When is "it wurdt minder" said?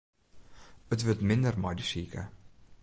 0.93-1.55